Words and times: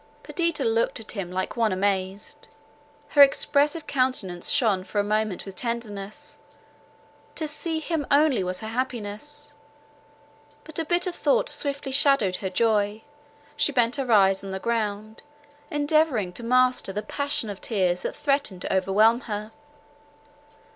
Perdita 0.23 0.63
looked 0.63 0.99
at 0.99 1.11
him 1.11 1.31
like 1.31 1.55
one 1.55 1.71
amazed; 1.71 2.47
her 3.09 3.21
expressive 3.21 3.85
countenance 3.85 4.49
shone 4.49 4.83
for 4.83 4.97
a 4.97 5.03
moment 5.03 5.45
with 5.45 5.55
tenderness; 5.55 6.39
to 7.35 7.47
see 7.47 7.79
him 7.79 8.07
only 8.09 8.43
was 8.43 8.61
happiness. 8.61 9.53
But 10.63 10.79
a 10.79 10.85
bitter 10.85 11.11
thought 11.11 11.49
swiftly 11.49 11.91
shadowed 11.91 12.37
her 12.37 12.49
joy; 12.49 13.03
she 13.55 13.71
bent 13.71 13.97
her 13.97 14.11
eyes 14.11 14.43
on 14.43 14.49
the 14.49 14.57
ground, 14.59 15.21
endeavouring 15.69 16.33
to 16.33 16.41
master 16.43 16.91
the 16.91 17.03
passion 17.03 17.51
of 17.51 17.61
tears 17.61 18.01
that 18.01 18.15
threatened 18.15 18.63
to 18.63 18.73
overwhelm 18.75 19.19
her. 19.29 19.51